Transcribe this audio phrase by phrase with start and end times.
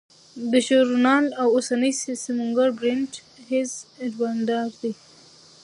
[0.51, 1.91] د ژورنال اوسنی
[2.23, 3.11] سمونګر برینټ
[3.49, 3.71] هیز
[4.03, 4.93] اډوارډز دی.